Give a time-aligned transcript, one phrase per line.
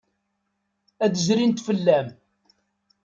[1.03, 2.07] Ad d-zrint fell-am.